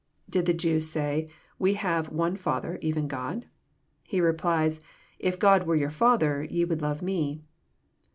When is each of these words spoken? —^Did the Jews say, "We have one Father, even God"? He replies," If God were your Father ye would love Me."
—^Did 0.31 0.45
the 0.45 0.53
Jews 0.55 0.89
say, 0.89 1.27
"We 1.59 1.75
have 1.75 2.09
one 2.09 2.35
Father, 2.35 2.79
even 2.81 3.07
God"? 3.07 3.45
He 4.07 4.19
replies," 4.19 4.79
If 5.29 5.37
God 5.37 5.67
were 5.67 5.75
your 5.75 5.91
Father 5.91 6.43
ye 6.43 6.65
would 6.65 6.81
love 6.81 7.03
Me." 7.03 7.43